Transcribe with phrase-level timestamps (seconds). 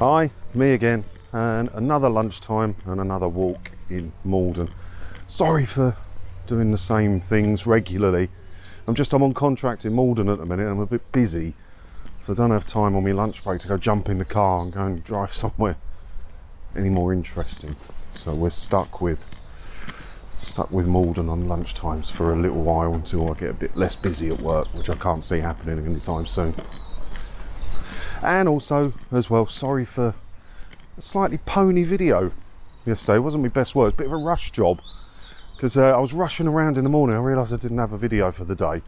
[0.00, 4.70] Hi, me again, and another lunchtime and another walk in Maldon.
[5.26, 5.94] Sorry for
[6.46, 8.30] doing the same things regularly.
[8.86, 10.66] I'm just I'm on contract in Maldon at the minute.
[10.70, 11.52] I'm a bit busy,
[12.18, 14.62] so I don't have time on my lunch break to go jump in the car
[14.62, 15.76] and go and drive somewhere
[16.74, 17.76] any more interesting.
[18.14, 19.28] So we're stuck with
[20.32, 23.96] stuck with Maldon on lunchtimes for a little while until I get a bit less
[23.96, 26.54] busy at work, which I can't see happening anytime soon.
[28.22, 30.14] And also, as well, sorry for
[30.98, 32.32] a slightly pony video
[32.84, 33.16] yesterday.
[33.16, 34.80] It wasn't my best words, bit of a rush job
[35.56, 37.16] because uh, I was rushing around in the morning.
[37.16, 38.82] I realised I didn't have a video for the day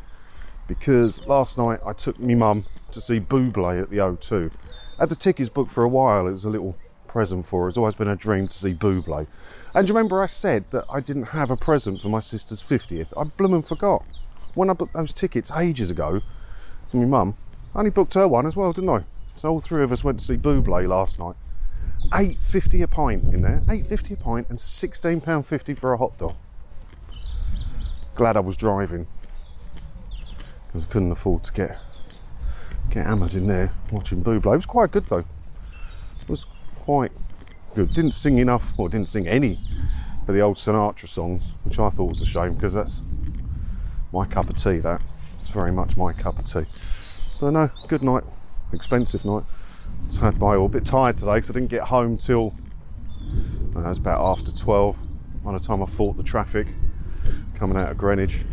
[0.68, 4.52] because last night I took my mum to see Buble at the O2.
[4.98, 6.26] Had the tickets booked for a while.
[6.26, 6.76] It was a little
[7.08, 7.68] present for her.
[7.70, 9.26] It's always been a dream to see Buble.
[9.74, 12.62] And do you remember I said that I didn't have a present for my sister's
[12.62, 13.14] 50th?
[13.16, 14.02] I bloomin' forgot.
[14.54, 16.20] When I booked those tickets ages ago,
[16.92, 17.36] my mum,
[17.74, 19.04] I only booked her one as well, didn't I?
[19.34, 21.36] So all three of us went to see Buble last night.
[22.14, 23.62] Eight fifty a pint in there.
[23.68, 26.34] Eight fifty a pint and sixteen pound fifty for a hot dog.
[28.14, 29.06] Glad I was driving
[30.66, 31.78] because I couldn't afford to get
[32.90, 34.52] get hammered in there watching Buble.
[34.52, 35.24] It was quite good though.
[36.20, 36.44] It was
[36.76, 37.12] quite
[37.74, 37.94] good.
[37.94, 39.58] Didn't sing enough, or didn't sing any
[40.28, 43.04] of the old Sinatra songs, which I thought was a shame because that's
[44.12, 44.78] my cup of tea.
[44.78, 45.00] That
[45.40, 46.66] it's very much my cup of tea.
[47.40, 48.24] But no, good night
[48.72, 49.44] expensive night.
[50.10, 50.66] Sad by all.
[50.66, 52.54] A bit tired today because I didn't get home till
[53.76, 54.98] uh, it was about after 12
[55.44, 56.66] by the time I fought the traffic
[57.54, 58.44] coming out of Greenwich.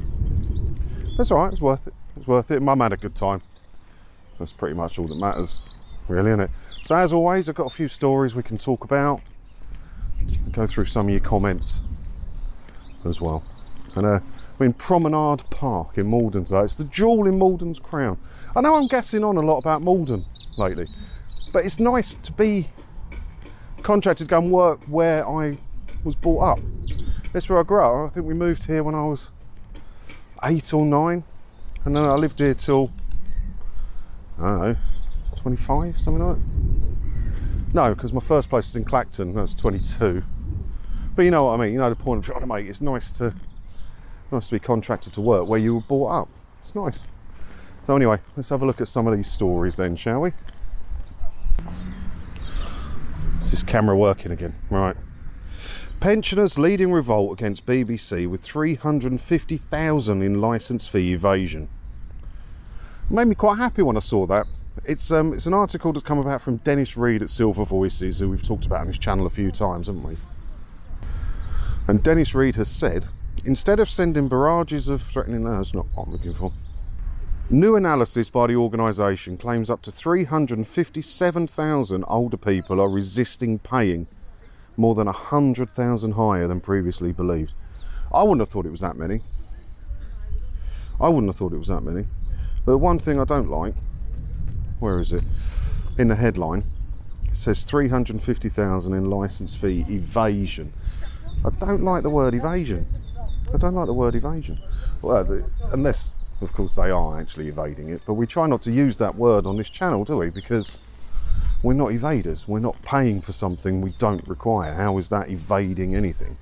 [1.18, 1.94] That's alright, It's worth it.
[2.16, 2.62] It's worth it.
[2.62, 3.42] Mum had a good time.
[4.38, 5.60] That's pretty much all that matters,
[6.08, 6.52] really, isn't it?
[6.82, 9.22] So, as always, I've got a few stories we can talk about.
[10.52, 11.82] Go through some of your comments
[13.06, 13.44] as well.
[13.98, 14.20] And uh,
[14.58, 16.62] we're Promenade Park in Maldon today.
[16.62, 18.18] It's the jewel in Maldon's crown.
[18.60, 20.26] I know I'm guessing on a lot about Maldon
[20.58, 20.90] lately,
[21.54, 22.68] but it's nice to be
[23.84, 25.58] contracted to go and work where I
[26.04, 26.60] was brought up.
[27.32, 28.12] That's where I grew up.
[28.12, 29.32] I think we moved here when I was
[30.44, 31.24] eight or nine,
[31.86, 32.92] and then I lived here till
[34.38, 34.76] I don't know,
[35.38, 37.74] 25, something like that.
[37.74, 39.38] No, because my first place was in Clacton.
[39.38, 40.22] I was 22.
[41.16, 41.72] But you know what I mean.
[41.72, 42.68] You know the point I'm trying to make.
[42.68, 43.34] It's nice to
[44.34, 46.30] nice to be contracted to work where you were brought up.
[46.60, 47.08] It's nice.
[47.90, 50.32] So anyway, let's have a look at some of these stories then, shall we?
[53.42, 54.54] Is this camera working again?
[54.70, 54.96] Right.
[56.00, 61.68] Pensioners leading revolt against BBC with 350,000 in licence fee evasion.
[63.10, 64.46] made me quite happy when I saw that.
[64.86, 68.30] It's um, it's an article that's come about from Dennis Reed at Silver Voices, who
[68.30, 70.16] we've talked about on his channel a few times, haven't we?
[71.88, 73.08] And Dennis Reed has said,
[73.44, 76.54] instead of sending barrages of threatening, no, that's not what I'm looking for.
[77.52, 84.06] New analysis by the organisation claims up to 357,000 older people are resisting paying,
[84.78, 87.52] more than 100,000 higher than previously believed.
[88.14, 89.22] I wouldn't have thought it was that many.
[91.02, 92.06] I wouldn't have thought it was that many.
[92.66, 93.74] But one thing I don't like,
[94.80, 95.24] where is it?
[95.98, 96.66] In the headline,
[97.32, 100.72] it says 350,000 in licence fee evasion.
[101.44, 102.86] I don't like the word evasion.
[103.52, 104.60] I don't like the word evasion.
[105.02, 108.96] Well, unless of course, they are actually evading it, but we try not to use
[108.98, 110.30] that word on this channel, do we?
[110.30, 110.78] Because
[111.62, 112.48] we're not evaders.
[112.48, 114.74] We're not paying for something we don't require.
[114.74, 116.38] How is that evading anything?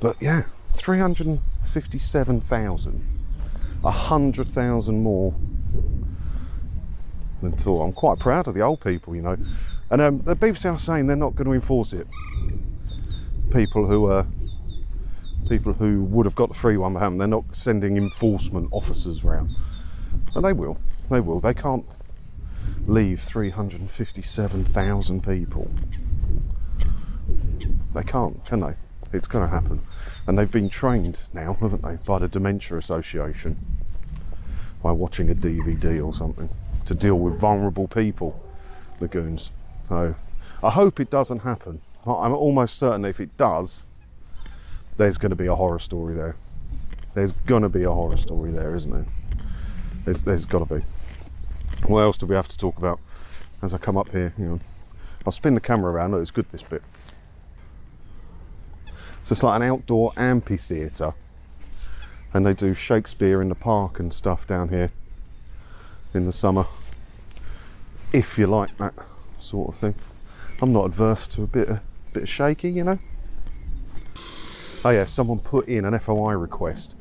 [0.00, 3.02] But yeah, 357,000.
[3.80, 5.34] 100,000 more
[7.42, 7.82] than thought.
[7.82, 9.36] I'm quite proud of the old people, you know.
[9.90, 12.06] And um, the BBC are saying they're not going to enforce it.
[13.52, 14.24] People who are
[15.50, 17.18] people who would have got the free one, haven't.
[17.18, 19.56] They're not sending enforcement officers round.
[20.34, 20.78] And they will.
[21.10, 21.40] They will.
[21.40, 21.84] They can't
[22.86, 25.68] leave 357,000 people.
[27.92, 28.74] They can't, can they?
[29.12, 29.82] It's going to happen.
[30.28, 33.58] And they've been trained now, haven't they, by the Dementia Association,
[34.84, 36.48] by watching a DVD or something,
[36.84, 38.40] to deal with vulnerable people,
[39.00, 39.50] lagoons.
[39.88, 40.14] So
[40.62, 41.80] I hope it doesn't happen.
[42.06, 43.84] I'm almost certain if it does,
[45.00, 46.36] there's going to be a horror story there.
[47.14, 49.06] There's going to be a horror story there, isn't there?
[50.04, 50.84] There's, there's got to be.
[51.86, 53.00] What else do we have to talk about
[53.62, 54.34] as I come up here?
[54.36, 54.60] You know,
[55.24, 56.10] I'll spin the camera around.
[56.10, 56.82] Look, it's good this bit.
[59.22, 61.14] So it's like an outdoor amphitheatre,
[62.34, 64.92] and they do Shakespeare in the park and stuff down here
[66.12, 66.66] in the summer.
[68.12, 68.92] If you like that
[69.36, 69.94] sort of thing,
[70.60, 71.80] I'm not adverse to a bit of
[72.12, 72.98] bit of shaky, you know.
[74.82, 76.96] Oh yeah, someone put in an FOI request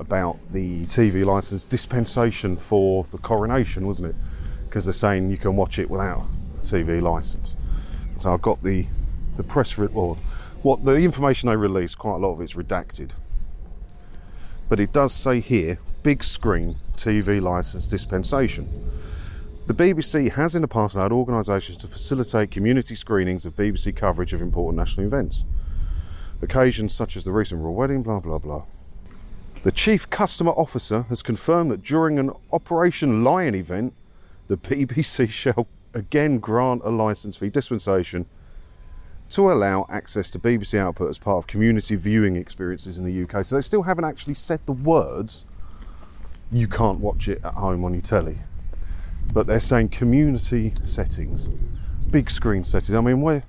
[0.00, 4.16] about the TV license dispensation for the coronation, wasn't it?
[4.64, 6.24] Because they're saying you can watch it without
[6.58, 7.54] a TV license.
[8.18, 8.86] So I've got the
[9.36, 10.16] the press re- or
[10.62, 11.96] what the information they released.
[11.96, 13.12] Quite a lot of it's redacted,
[14.68, 18.68] but it does say here big screen TV license dispensation.
[19.68, 24.34] The BBC has in the past allowed organisations to facilitate community screenings of BBC coverage
[24.34, 25.44] of important national events.
[26.42, 28.64] Occasions such as the recent royal wedding, blah blah blah.
[29.62, 33.94] The Chief Customer Officer has confirmed that during an Operation Lion event,
[34.48, 38.26] the BBC shall again grant a licence fee dispensation
[39.30, 43.44] to allow access to BBC output as part of community viewing experiences in the UK.
[43.44, 45.46] So they still haven't actually said the words,
[46.50, 48.38] you can't watch it at home on your telly.
[49.32, 51.48] But they're saying community settings,
[52.10, 52.94] big screen settings.
[52.94, 53.44] I mean, where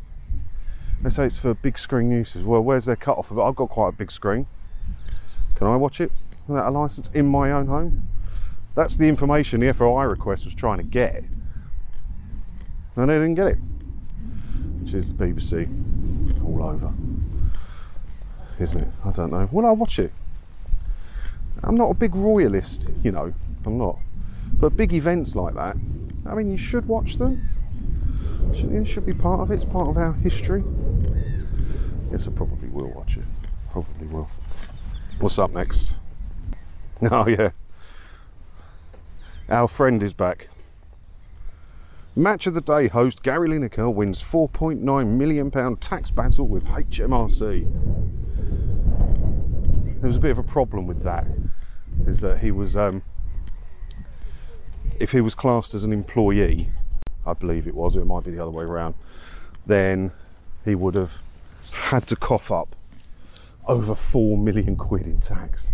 [1.01, 2.43] they say it's for big screen uses.
[2.43, 3.41] Well, where's their cut off of it?
[3.41, 4.45] I've got quite a big screen.
[5.55, 6.11] Can I watch it
[6.47, 8.07] without a license in my own home?
[8.75, 11.23] That's the information the FOI request was trying to get.
[12.95, 13.57] And they didn't get it.
[14.81, 16.93] Which is the BBC all over.
[18.59, 18.87] Isn't it?
[19.03, 19.49] I don't know.
[19.51, 20.11] Will I watch it?
[21.63, 23.33] I'm not a big royalist, you know.
[23.65, 23.99] I'm not.
[24.53, 25.75] But big events like that,
[26.25, 27.41] I mean, you should watch them.
[28.51, 29.55] It should be part of it.
[29.55, 30.63] It's part of our history.
[32.13, 33.23] Yes, I probably will watch it.
[33.71, 34.29] Probably will.
[35.19, 35.95] What's up next?
[37.11, 37.49] Oh, yeah.
[39.49, 40.47] Our friend is back.
[42.15, 47.65] Match of the day host Gary Lineker wins £4.9 million tax battle with HMRC.
[49.99, 51.25] There was a bit of a problem with that,
[52.07, 53.01] is that he was, um,
[54.97, 56.69] if he was classed as an employee,
[57.25, 58.93] I believe it was, or it might be the other way around,
[59.65, 60.11] then
[60.63, 61.21] he would have
[61.75, 62.75] had to cough up
[63.67, 65.71] over 4 million quid in tax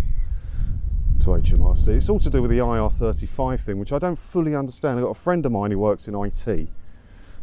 [1.20, 1.90] to HMRC.
[1.90, 4.98] It's all to do with the IR35 thing, which I don't fully understand.
[4.98, 6.70] I've got a friend of mine who works in IT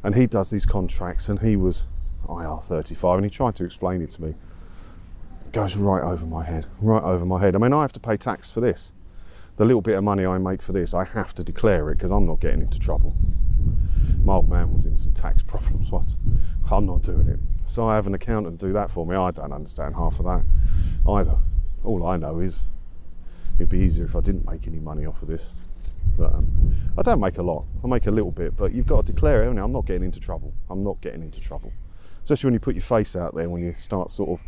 [0.02, 1.84] and he does these contracts and he was
[2.26, 4.34] IR35 and he tried to explain it to me.
[5.44, 7.54] It goes right over my head, right over my head.
[7.54, 8.92] I mean, I have to pay tax for this.
[9.56, 12.10] The little bit of money I make for this, I have to declare it because
[12.10, 13.16] I'm not getting into trouble.
[14.22, 16.18] My old man was in some tax problems once.
[16.70, 17.38] I'm not doing it.
[17.66, 19.16] So I have an accountant do that for me.
[19.16, 20.44] I don't understand half of that
[21.08, 21.36] either.
[21.84, 22.62] All I know is
[23.56, 25.52] it'd be easier if I didn't make any money off of this.
[26.16, 27.64] But um, I don't make a lot.
[27.84, 29.48] I make a little bit, but you've got to declare it.
[29.48, 30.54] I'm not getting into trouble.
[30.70, 31.72] I'm not getting into trouble.
[32.22, 34.46] Especially when you put your face out there, when you start sort of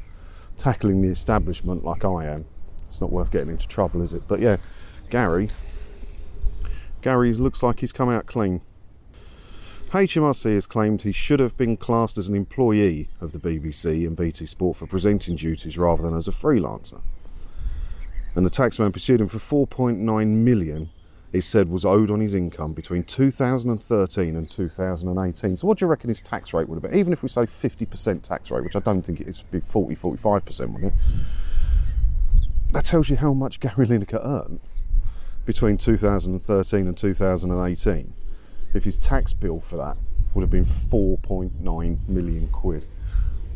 [0.56, 2.46] tackling the establishment like I am.
[2.88, 4.22] It's not worth getting into trouble, is it?
[4.26, 4.56] But yeah,
[5.10, 5.50] Gary.
[7.02, 8.60] Gary looks like he's come out clean.
[9.90, 14.14] HMRC has claimed he should have been classed as an employee of the BBC and
[14.14, 17.00] BT Sport for presenting duties rather than as a freelancer.
[18.34, 20.90] And the taxman pursued him for 4.9 million,
[21.32, 25.56] he said was owed on his income between 2013 and 2018.
[25.56, 26.98] So, what do you reckon his tax rate would have been?
[26.98, 29.96] Even if we say 50% tax rate, which I don't think it is, be 40,
[29.96, 30.92] 45%, wouldn't it?
[32.72, 34.60] That tells you how much Gary Lineker earned
[35.46, 38.12] between 2013 and 2018
[38.74, 39.96] if his tax bill for that
[40.34, 42.86] would have been 4.9 million quid.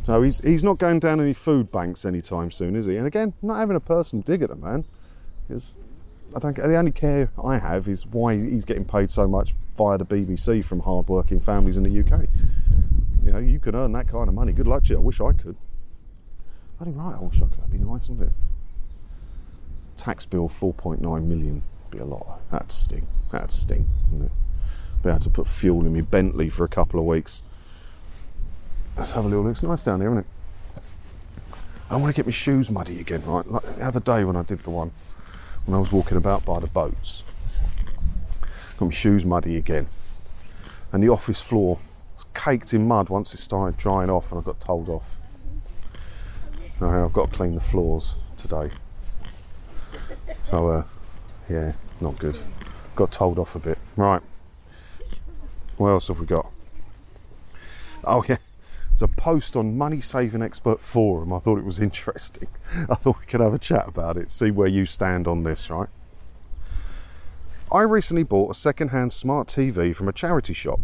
[0.05, 2.97] So he's, he's not going down any food banks anytime soon, is he?
[2.97, 4.85] And again, not having a personal dig at the man,
[5.47, 5.73] because
[6.35, 6.57] I don't.
[6.57, 10.65] The only care I have is why he's getting paid so much via the BBC
[10.65, 12.29] from hard-working families in the UK.
[13.23, 14.53] You know, you can earn that kind of money.
[14.53, 14.97] Good luck to you.
[14.97, 15.57] I wish I could.
[16.81, 17.15] I think right.
[17.15, 17.59] I wish I could.
[17.59, 18.35] That'd be nice, wouldn't it?
[19.97, 21.63] Tax bill 4.9 million.
[21.91, 22.41] Be a lot.
[22.51, 23.07] That'd sting.
[23.31, 24.42] That'd sting, wouldn't it?
[25.03, 27.43] Be able to put fuel in my Bentley for a couple of weeks.
[28.97, 29.53] Let's have a little look.
[29.53, 30.27] It's nice down here, isn't it?
[31.91, 33.47] I want to get my shoes muddy again, right?
[33.47, 34.93] Like the other day when I did the one,
[35.67, 37.25] when I was walking about by the boats,
[38.79, 39.87] got my shoes muddy again.
[40.93, 41.79] And the office floor
[42.17, 45.19] was caked in mud once it started drying off and I got told off.
[46.81, 48.71] I've got to clean the floors today.
[50.43, 50.85] So, uh,
[51.49, 52.39] yeah, not good.
[52.97, 53.79] Got told off a bit.
[53.97, 54.23] Right.
[55.83, 56.49] What else have we got?
[58.05, 58.37] Oh yeah,
[58.91, 61.33] there's a post on Money Saving Expert Forum.
[61.33, 62.47] I thought it was interesting.
[62.89, 65.71] I thought we could have a chat about it, see where you stand on this,
[65.71, 65.89] right?
[67.73, 70.79] I recently bought a second-hand smart TV from a charity shop.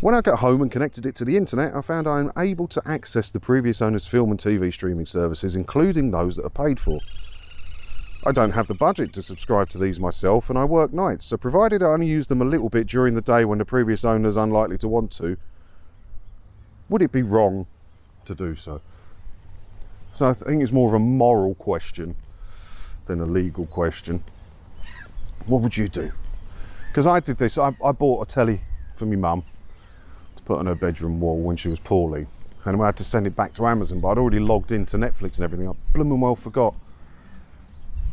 [0.00, 2.66] When I got home and connected it to the internet, I found I am able
[2.66, 6.80] to access the previous owner's film and TV streaming services, including those that are paid
[6.80, 6.98] for.
[8.26, 11.38] I don't have the budget to subscribe to these myself and I work nights, so
[11.38, 14.28] provided I only use them a little bit during the day when the previous owner
[14.28, 15.38] is unlikely to want to,
[16.90, 17.66] would it be wrong
[18.26, 18.82] to do so?
[20.12, 22.14] So I think it's more of a moral question
[23.06, 24.22] than a legal question.
[25.46, 26.12] What would you do?
[26.88, 28.60] Because I did this, I, I bought a telly
[28.96, 29.44] for my mum
[30.36, 32.26] to put on her bedroom wall when she was poorly.
[32.66, 35.36] And I had to send it back to Amazon, but I'd already logged into Netflix
[35.36, 35.70] and everything.
[35.70, 36.74] I blooming well forgot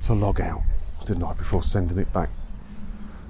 [0.03, 0.61] to log out,
[1.05, 2.29] didn't I, before sending it back.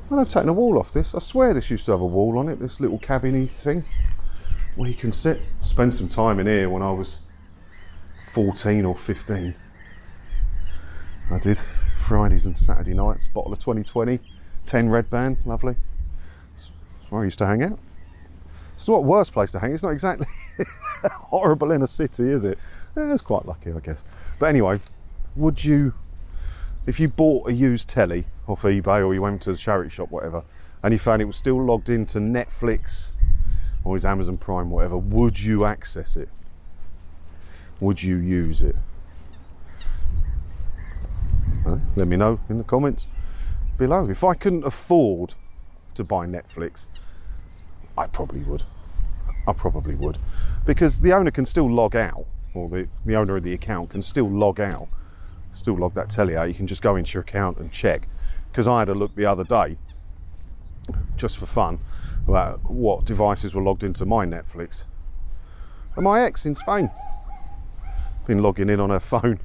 [0.10, 1.14] Well, I've taken a wall off this.
[1.14, 3.84] I swear this used to have a wall on it, this little cabiny thing
[4.76, 5.42] where you can sit.
[5.62, 7.20] Spend some time in here when I was
[8.30, 9.56] 14 or 15.
[11.30, 11.58] I did
[11.96, 14.20] Fridays and Saturday nights, bottle of 2020,
[14.66, 15.76] 10 red band, lovely.
[16.54, 16.72] That's
[17.10, 17.80] where I used to hang out.
[18.76, 19.74] It's not a worst place to hang.
[19.74, 20.28] It's not exactly
[21.04, 22.60] horrible in a city, is it?
[22.96, 24.06] Eh, it's quite lucky, I guess.
[24.38, 24.80] But anyway,
[25.36, 25.96] would you,
[26.88, 30.10] if you bought a used telly off eBay or you went to the charity shop,
[30.10, 30.44] whatever,
[30.82, 33.12] and you found it was still logged into Netflix
[33.84, 36.29] or his Amazon Prime, whatever, would you access it?
[37.82, 38.75] Would you use it?
[41.98, 43.10] Let me know in the comments
[43.77, 44.10] below.
[44.10, 45.34] If I couldn't afford
[45.96, 46.88] to buy Netflix,
[47.98, 48.63] I probably would.
[49.46, 50.17] I probably would.
[50.65, 54.01] Because the owner can still log out, or the, the owner of the account can
[54.01, 54.88] still log out,
[55.58, 56.48] still log that telly out.
[56.48, 58.08] You can just go into your account and check.
[58.50, 59.78] Because I had a look the other day,
[61.16, 61.80] just for fun,
[62.28, 64.86] about what devices were logged into my Netflix.
[65.96, 66.90] And my ex in Spain
[68.26, 69.40] been logging in on her phone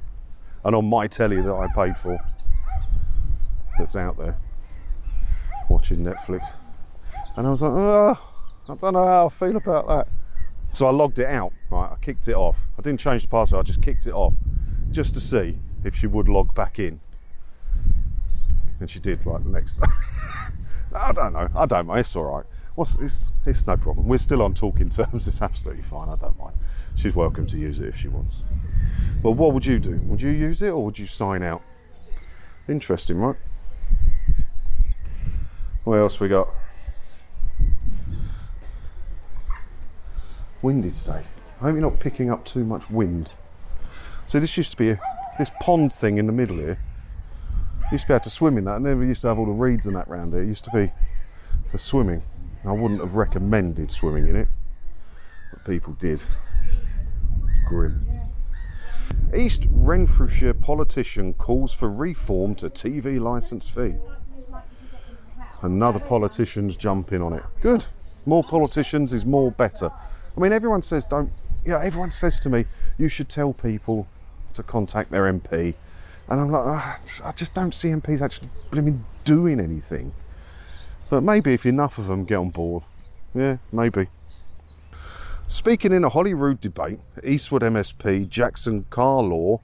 [0.63, 2.19] and on my telly that I paid for
[3.77, 4.37] that's out there
[5.69, 6.57] watching Netflix.
[7.35, 8.17] And I was like, oh,
[8.69, 10.07] I don't know how I feel about that.
[10.73, 11.89] So I logged it out, right?
[11.91, 12.67] I kicked it off.
[12.77, 14.33] I didn't change the password, I just kicked it off
[14.91, 16.99] just to see if she would log back in.
[18.79, 19.87] And she did, like the next day.
[20.95, 21.49] I don't know.
[21.55, 22.01] I don't mind.
[22.01, 22.45] It's all right.
[22.75, 24.07] What's, it's, it's no problem.
[24.07, 25.27] We're still on talking terms.
[25.27, 26.09] It's absolutely fine.
[26.09, 26.55] I don't mind.
[26.95, 28.39] She's welcome to use it if she wants.
[29.21, 30.01] Well, what would you do?
[30.05, 31.61] Would you use it or would you sign out?
[32.67, 33.35] Interesting, right?
[35.83, 36.49] What else we got?
[40.61, 41.23] Windy today.
[41.59, 43.31] I hope you're not picking up too much wind.
[44.25, 45.01] So this used to be a,
[45.37, 46.77] this pond thing in the middle here.
[47.91, 48.75] Used to be able to swim in that.
[48.75, 50.41] I never used to have all the reeds and that round here.
[50.41, 50.91] It used to be
[51.69, 52.23] for swimming.
[52.65, 54.47] I wouldn't have recommended swimming in it,
[55.51, 56.23] but people did.
[57.67, 58.05] Grim.
[59.35, 63.95] East Renfrewshire politician calls for reform to TV licence fee.
[65.61, 67.43] Another politician's jumping on it.
[67.61, 67.85] Good.
[68.25, 69.91] More politicians is more better.
[70.35, 71.31] I mean, everyone says don't.
[71.65, 72.65] Yeah, everyone says to me,
[72.97, 74.07] you should tell people
[74.53, 75.75] to contact their MP,
[76.29, 80.13] and I'm like, "Ah, I just don't see MPs actually blooming doing anything.
[81.09, 82.83] But maybe if enough of them get on board,
[83.33, 84.07] yeah, maybe.
[85.47, 89.59] Speaking in a Holyrood debate, Eastwood MSP Jackson Carlaw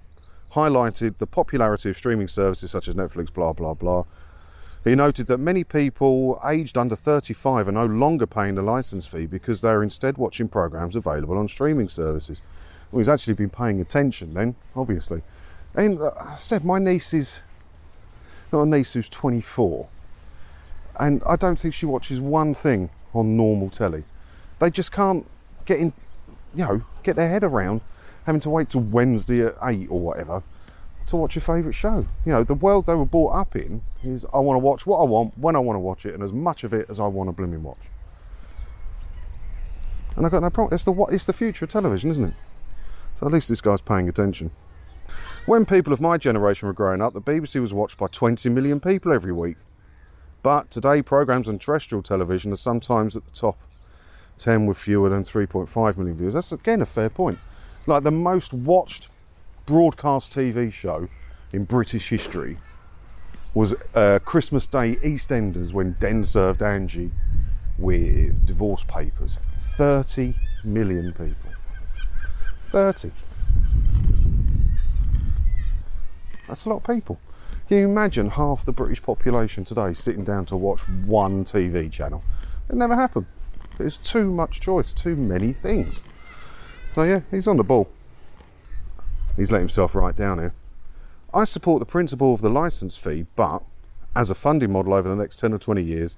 [0.53, 4.03] highlighted the popularity of streaming services such as Netflix, blah, blah, blah.
[4.83, 9.25] He noted that many people aged under 35 are no longer paying the license fee
[9.25, 12.41] because they are instead watching programs available on streaming services.
[12.91, 15.21] Well, he's actually been paying attention then, obviously.
[15.75, 17.43] And uh, I said, my niece is,
[18.51, 19.87] got a niece who's 24,
[20.99, 24.03] and I don't think she watches one thing on normal telly.
[24.59, 25.25] They just can't
[25.65, 25.93] get in,
[26.55, 27.81] you know, get their head around
[28.25, 30.43] having to wait till Wednesday at 8 or whatever
[31.07, 32.05] to watch your favourite show.
[32.25, 34.99] You know, the world they were brought up in is I want to watch what
[34.99, 37.07] I want, when I want to watch it, and as much of it as I
[37.07, 37.89] want to blooming watch.
[40.15, 40.75] And I've got no problem.
[40.75, 42.33] It's the what it's the future of television, isn't it?
[43.15, 44.51] So at least this guy's paying attention.
[45.45, 48.79] When people of my generation were growing up, the BBC was watched by 20 million
[48.79, 49.57] people every week.
[50.41, 53.57] But today, programmes on terrestrial television are sometimes at the top
[54.37, 56.33] 10 with fewer than 3.5 million views.
[56.33, 57.39] That's again a fair point.
[57.85, 59.09] Like the most watched
[59.65, 61.09] broadcast TV show
[61.51, 62.57] in British history
[63.53, 67.11] was uh, Christmas Day EastEnders when Den served Angie
[67.77, 69.39] with divorce papers.
[69.57, 71.48] 30 million people.
[72.69, 73.11] 30.
[76.47, 77.19] That's a lot of people.
[77.67, 82.23] Can you imagine half the British population today sitting down to watch one TV channel?
[82.69, 83.25] It never happened.
[83.77, 86.03] There's too much choice, too many things.
[86.95, 87.89] So yeah, he's on the ball.
[89.35, 90.53] He's let himself right down here.
[91.33, 93.63] I support the principle of the license fee, but
[94.15, 96.17] as a funding model over the next 10 or 20 years,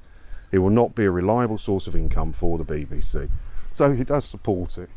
[0.52, 3.30] it will not be a reliable source of income for the BBC.
[3.72, 4.90] So he does support it.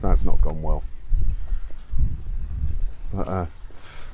[0.00, 0.84] That's not gone well.
[3.12, 3.46] But, uh,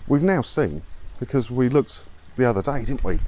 [0.07, 0.83] we've now seen,
[1.19, 2.05] because we looked
[2.37, 3.19] the other day, didn't we,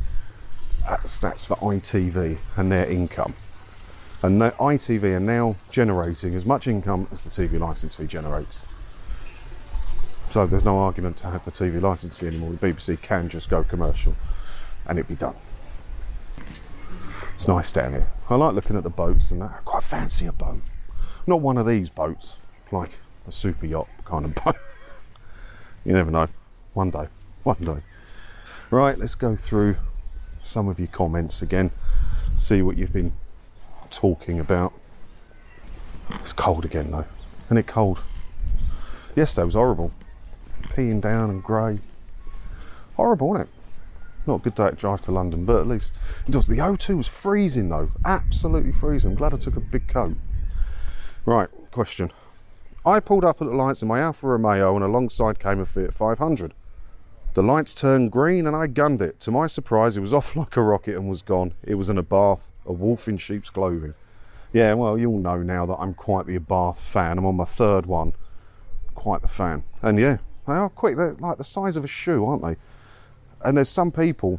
[0.88, 3.34] at the stats for ITV and their income.
[4.22, 8.64] And the ITV are now generating as much income as the TV license fee generates.
[10.30, 12.52] So there's no argument to have the TV license fee anymore.
[12.52, 14.16] The BBC can just go commercial
[14.86, 15.36] and it'd be done.
[17.34, 18.08] It's nice down here.
[18.30, 19.50] I like looking at the boats and that.
[19.50, 20.62] I quite fancy a boat.
[21.26, 22.38] Not one of these boats,
[22.72, 24.56] like a super yacht kind of boat.
[25.84, 26.28] you never know.
[26.74, 27.08] One day.
[27.44, 27.78] One day.
[28.70, 29.76] Right, let's go through
[30.42, 31.70] some of your comments again.
[32.34, 33.12] See what you've been
[33.90, 34.72] talking about.
[36.14, 37.06] It's cold again though.
[37.46, 38.02] Isn't it cold?
[39.14, 39.92] Yesterday was horrible.
[40.68, 41.78] Peeing down and grey.
[42.96, 43.54] Horrible, wasn't it?
[44.26, 45.94] Not a good day to drive to London, but at least
[46.26, 46.48] it was.
[46.48, 47.90] The O2 was freezing though.
[48.04, 49.12] Absolutely freezing.
[49.12, 50.16] I'm glad I took a big coat.
[51.24, 52.10] Right, question.
[52.86, 55.92] I pulled up at the lights in my Alfa Romeo and alongside came a Fiat
[55.92, 56.54] 500.
[57.34, 59.18] The lights turned green and I gunned it.
[59.20, 61.52] To my surprise, it was off like a rocket and was gone.
[61.64, 63.94] It was in Abarth, a wolf in sheep's clothing.
[64.52, 67.18] Yeah, well, you all know now that I'm quite the Abarth fan.
[67.18, 68.12] I'm on my third one.
[68.94, 69.64] Quite the fan.
[69.82, 70.96] And yeah, they are quick.
[70.96, 72.54] They're like the size of a shoe, aren't they?
[73.44, 74.38] And there's some people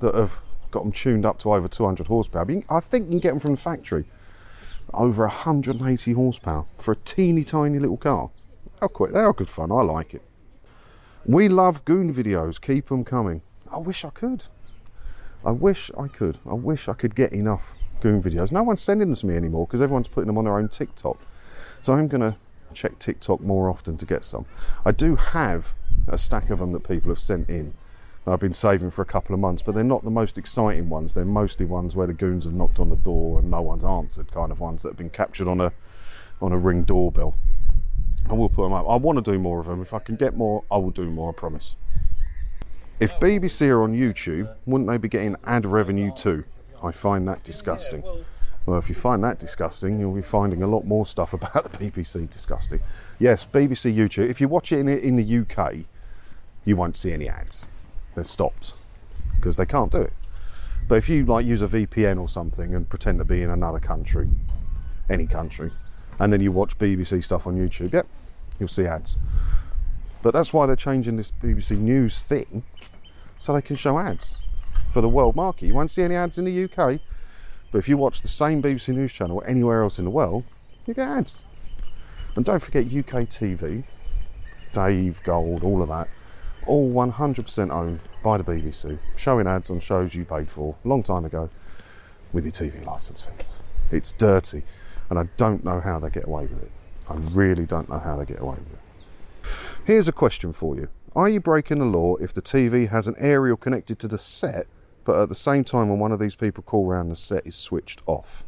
[0.00, 2.46] that have got them tuned up to over 200 horsepower.
[2.68, 4.04] I think you can get them from the factory
[4.94, 8.30] over 180 horsepower for a teeny tiny little car.
[8.80, 9.12] How quick!
[9.12, 9.70] They are good fun.
[9.70, 10.22] I like it.
[11.26, 12.60] We love goon videos.
[12.60, 13.42] Keep them coming.
[13.70, 14.44] I wish I could.
[15.44, 16.38] I wish I could.
[16.48, 18.52] I wish I could get enough goon videos.
[18.52, 21.18] No one's sending them to me anymore because everyone's putting them on their own TikTok.
[21.82, 22.36] So I'm going to
[22.74, 24.46] check TikTok more often to get some.
[24.84, 25.74] I do have
[26.06, 27.74] a stack of them that people have sent in.
[28.30, 31.14] I've been saving for a couple of months, but they're not the most exciting ones.
[31.14, 34.30] They're mostly ones where the goons have knocked on the door and no one's answered,
[34.30, 35.72] kind of ones that have been captured on a
[36.40, 37.34] on a ring doorbell.
[38.28, 38.86] I will put them up.
[38.88, 39.82] I want to do more of them.
[39.82, 41.30] If I can get more, I will do more.
[41.30, 41.76] I promise.
[43.00, 46.44] If BBC are on YouTube, wouldn't they be getting ad revenue too?
[46.82, 48.02] I find that disgusting.
[48.66, 51.78] Well, if you find that disgusting, you'll be finding a lot more stuff about the
[51.78, 52.80] BBC disgusting.
[53.18, 54.28] Yes, BBC YouTube.
[54.28, 55.86] If you watch it in, in the UK,
[56.64, 57.66] you won't see any ads.
[58.14, 58.74] They're stopped
[59.36, 60.12] because they can't do it.
[60.88, 63.78] But if you like use a VPN or something and pretend to be in another
[63.78, 64.28] country,
[65.08, 65.70] any country,
[66.18, 68.06] and then you watch BBC stuff on YouTube, yep,
[68.58, 69.16] you'll see ads.
[70.22, 72.64] But that's why they're changing this BBC News thing
[73.38, 74.38] so they can show ads
[74.90, 75.66] for the world market.
[75.66, 77.00] You won't see any ads in the UK,
[77.70, 80.44] but if you watch the same BBC News channel anywhere else in the world,
[80.86, 81.42] you get ads.
[82.36, 83.84] And don't forget UK TV,
[84.72, 86.08] Dave Gold, all of that,
[86.70, 91.02] all 100% owned by the BBC, showing ads on shows you paid for a long
[91.02, 91.50] time ago
[92.32, 93.58] with your TV license fees.
[93.90, 94.62] It's dirty,
[95.10, 96.70] and I don't know how they get away with it.
[97.08, 99.50] I really don't know how they get away with it.
[99.84, 103.16] Here's a question for you Are you breaking the law if the TV has an
[103.18, 104.68] aerial connected to the set,
[105.04, 107.56] but at the same time, when one of these people call round, the set is
[107.56, 108.44] switched off?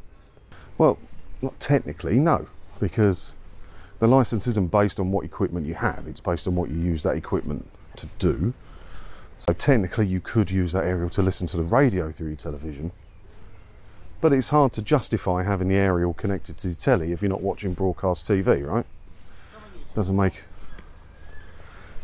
[0.79, 0.97] Well,
[1.41, 2.47] not technically, no,
[2.79, 3.35] because
[3.99, 7.03] the license isn't based on what equipment you have, it's based on what you use
[7.03, 8.55] that equipment to do.
[9.39, 12.93] So technically, you could use that aerial to listen to the radio through your television.
[14.21, 17.41] But it's hard to justify having the aerial connected to the telly if you're not
[17.41, 18.87] watching broadcast TV, right?
[19.97, 20.45] Doesn't make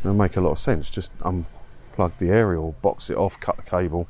[0.02, 0.90] doesn't make a lot of sense.
[0.90, 4.08] Just unplug the aerial, box it off, cut the cable,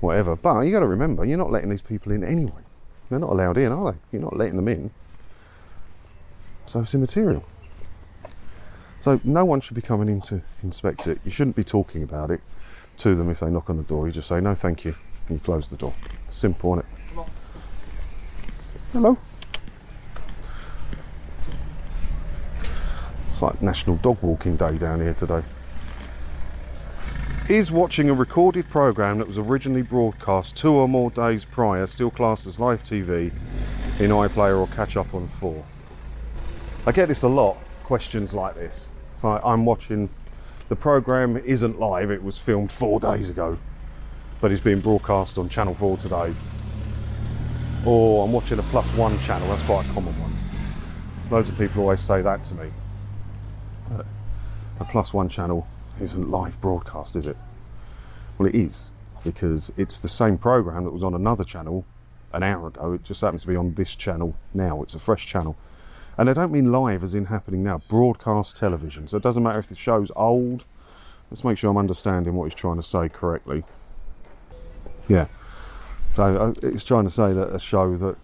[0.00, 0.36] whatever.
[0.36, 2.62] But you got to remember, you're not letting these people in anyway.
[3.08, 3.98] They're not allowed in, are they?
[4.12, 4.90] You're not letting them in.
[6.66, 7.44] So it's immaterial.
[9.06, 11.20] So no one should be coming in to inspect it.
[11.24, 12.40] You shouldn't be talking about it
[12.96, 14.08] to them if they knock on the door.
[14.08, 14.96] You just say no, thank you,
[15.28, 15.94] and you close the door.
[16.28, 17.26] Simple, isn't it?
[18.90, 19.16] Hello.
[23.30, 25.44] It's like National Dog Walking Day down here today.
[27.48, 32.10] Is watching a recorded programme that was originally broadcast two or more days prior still
[32.10, 33.30] classed as live TV
[34.00, 35.64] in iPlayer or catch up on 4?
[36.86, 38.90] I get this a lot, questions like this.
[39.16, 40.10] It's like I'm watching,
[40.68, 43.56] the programme isn't live, it was filmed four days ago,
[44.42, 46.34] but it's being broadcast on Channel 4 today.
[47.86, 50.32] Or I'm watching a plus one channel, that's quite a common one.
[51.30, 52.70] Loads of people always say that to me.
[54.80, 55.66] A plus one channel
[55.98, 57.38] isn't live broadcast, is it?
[58.36, 58.90] Well, it is,
[59.24, 61.86] because it's the same programme that was on another channel
[62.34, 62.92] an hour ago.
[62.92, 64.82] It just happens to be on this channel now.
[64.82, 65.56] It's a fresh channel.
[66.18, 69.06] And I don't mean live as in happening now, broadcast television.
[69.06, 70.64] So it doesn't matter if the show's old.
[71.30, 73.64] Let's make sure I'm understanding what he's trying to say correctly.
[75.08, 75.26] Yeah.
[76.14, 78.16] So uh, it's trying to say that a show that,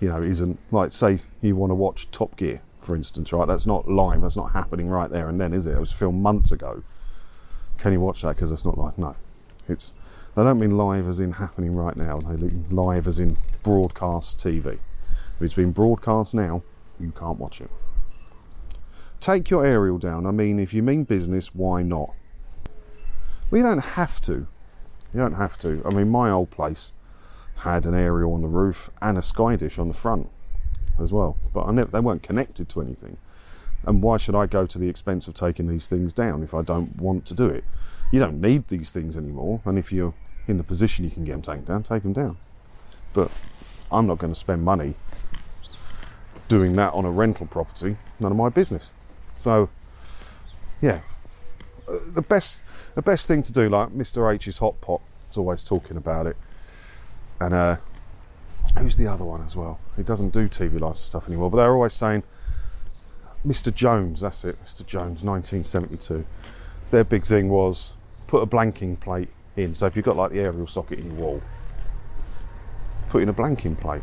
[0.00, 3.46] you know, isn't, like, say you want to watch Top Gear, for instance, right?
[3.46, 5.76] That's not live, that's not happening right there and then, is it?
[5.76, 6.82] It was filmed months ago.
[7.76, 8.98] Can you watch that because it's not live?
[8.98, 9.14] No.
[9.68, 9.94] It's,
[10.36, 14.78] I don't mean live as in happening right now, mean live as in broadcast TV.
[15.40, 16.62] It's been broadcast now,
[17.00, 17.70] you can't watch it.
[19.20, 20.26] Take your aerial down.
[20.26, 22.14] I mean, if you mean business, why not?
[23.50, 24.46] We don't have to.
[25.12, 25.82] You don't have to.
[25.84, 26.92] I mean, my old place
[27.56, 30.28] had an aerial on the roof and a sky dish on the front
[31.00, 31.36] as well.
[31.52, 33.18] But never, they weren't connected to anything.
[33.84, 36.62] And why should I go to the expense of taking these things down if I
[36.62, 37.64] don't want to do it?
[38.12, 40.14] You don't need these things anymore, and if you're
[40.46, 42.38] in the position you can get them taken down, take them down.
[43.12, 43.30] But
[43.90, 44.94] I'm not going to spend money
[46.48, 47.96] doing that on a rental property.
[48.18, 48.92] None of my business.
[49.36, 49.68] So,
[50.80, 51.00] yeah,
[51.86, 55.96] the best the best thing to do, like Mr H's hot pot, is always talking
[55.96, 56.36] about it,
[57.40, 57.76] and uh,
[58.78, 59.78] who's the other one as well?
[59.96, 62.24] He doesn't do TV license stuff anymore, but they're always saying
[63.46, 64.22] Mr Jones.
[64.22, 66.24] That's it, Mr Jones, 1972.
[66.90, 67.92] Their big thing was
[68.26, 69.74] put a blanking plate in.
[69.74, 71.42] So if you've got like the aerial socket in your wall,
[73.08, 74.02] put in a blanking plate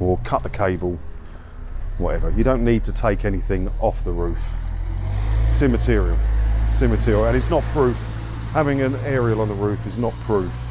[0.00, 0.98] or cut the cable,
[1.98, 2.30] whatever.
[2.30, 4.52] You don't need to take anything off the roof.
[5.48, 6.16] It's immaterial.
[6.68, 7.26] It's immaterial.
[7.26, 7.96] And it's not proof.
[8.52, 10.68] Having an aerial on the roof is not proof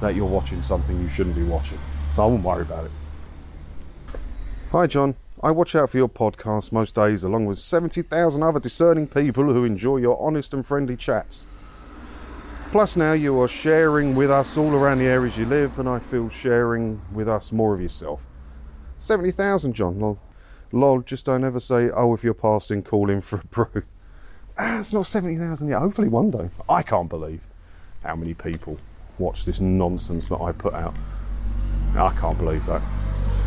[0.00, 1.78] that you're watching something you shouldn't be watching.
[2.14, 2.90] So I won't worry about it.
[4.72, 5.16] Hi, John.
[5.42, 9.64] I watch out for your podcast most days, along with 70,000 other discerning people who
[9.64, 11.46] enjoy your honest and friendly chats.
[12.70, 15.98] Plus, now you are sharing with us all around the areas you live, and I
[15.98, 18.26] feel sharing with us more of yourself.
[19.00, 19.98] 70,000, John.
[19.98, 20.18] Lol.
[20.72, 23.82] Lol, just don't ever say, oh, if you're passing, call in for a brew.
[24.56, 25.78] Ah, it's not 70,000 yet.
[25.78, 26.50] Hopefully, one day.
[26.68, 27.40] I can't believe
[28.04, 28.78] how many people
[29.18, 30.94] watch this nonsense that I put out.
[31.96, 32.82] I can't believe that.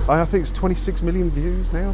[0.09, 1.93] I think it's 26 million views now.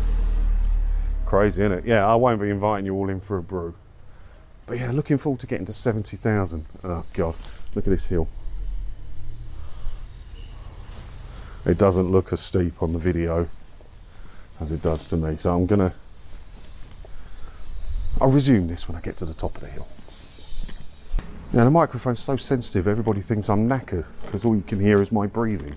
[1.25, 1.85] Crazy, isn't it?
[1.85, 3.75] Yeah, I won't be inviting you all in for a brew.
[4.65, 6.65] But yeah, looking forward to getting to 70,000.
[6.83, 7.35] Oh, God.
[7.75, 8.27] Look at this hill.
[11.69, 13.47] It doesn't look as steep on the video
[14.59, 15.37] as it does to me.
[15.37, 15.93] So I'm to.
[18.19, 19.87] I'll resume this when I get to the top of the hill.
[21.53, 25.11] Now, the microphone's so sensitive, everybody thinks I'm knackered because all you can hear is
[25.11, 25.75] my breathing.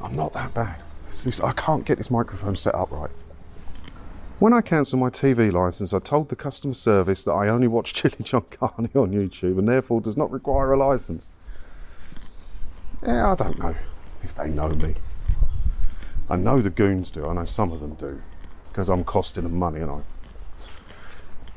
[0.00, 0.80] I'm not that bad.
[1.10, 3.10] Just, I can't get this microphone set up right.
[4.38, 7.92] When I cancelled my TV licence, I told the customer service that I only watch
[7.92, 11.28] Chili John Carney on YouTube and therefore does not require a licence.
[13.02, 13.76] Yeah, I don't know
[14.22, 14.94] if they know me.
[16.30, 18.20] I know the goons do, I know some of them do,
[18.64, 20.00] because I'm costing them money, and I.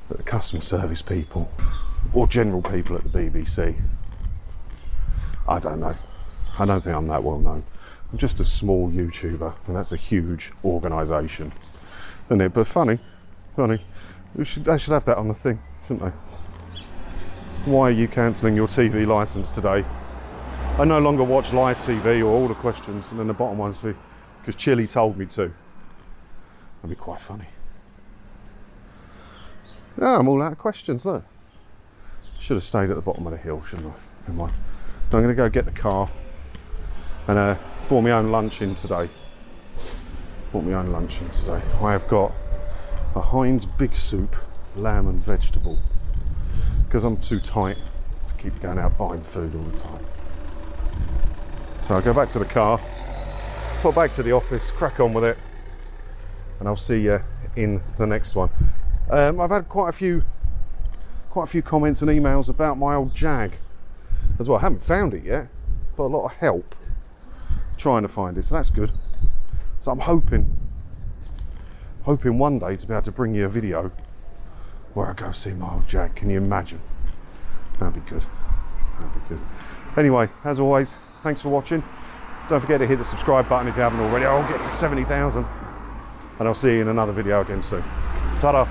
[0.08, 1.52] But the customer service people,
[2.14, 3.76] or general people at the BBC,
[5.48, 5.96] I don't know.
[6.58, 7.64] I don't think I'm that well known.
[8.12, 11.52] I'm just a small YouTuber, and that's a huge organisation,
[12.28, 12.54] isn't it?
[12.54, 13.00] But funny,
[13.56, 13.84] funny.
[14.44, 16.12] Should, they should have that on the thing, shouldn't they?
[17.70, 19.86] Why are you cancelling your TV licence today?
[20.82, 23.82] I no longer watch live TV or all the questions, and then the bottom one's
[23.82, 25.54] because Chili told me to.
[26.82, 27.46] That'd be quite funny.
[30.00, 31.24] Yeah, I'm all out of questions, look.
[32.40, 33.94] Should have stayed at the bottom of the hill, shouldn't I?
[34.22, 34.54] Never mind.
[35.04, 36.10] I'm going to go get the car
[37.28, 39.08] and uh, brought my own lunch in today.
[40.52, 41.62] Brought my own lunch in today.
[41.80, 42.32] I have got
[43.16, 44.36] a Heinz Big Soup,
[44.76, 45.78] lamb and vegetable,
[46.88, 47.78] because I'm too tight
[48.30, 50.04] to keep going out buying food all the time.
[51.84, 52.80] So I'll go back to the car,
[53.82, 55.38] put back to the office, crack on with it,
[56.60, 57.22] and I'll see you
[57.56, 58.50] in the next one.
[59.10, 60.24] Um, I've had quite a few,
[61.32, 63.58] quite a few comments and emails about my old Jag
[64.40, 64.60] as well.
[64.60, 65.48] I haven't found it yet,
[65.98, 66.76] but a lot of help
[67.78, 68.92] trying to find it, so that's good.
[69.80, 70.58] So I'm hoping,
[72.04, 73.92] hoping one day to be able to bring you a video
[74.94, 76.16] where I go see my old Jag.
[76.16, 76.80] Can you imagine?
[77.80, 78.24] That'd be good.
[79.00, 79.40] That'd be good.
[79.98, 81.84] Anyway, as always, thanks for watching.
[82.50, 84.26] Don't forget to hit the subscribe button if you haven't already.
[84.26, 85.46] I'll get to 70,000.
[86.40, 87.84] And I'll see you in another video again soon.
[88.40, 88.68] Ta-da!